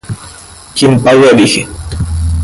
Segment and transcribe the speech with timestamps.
[0.75, 1.67] Quien paga elige.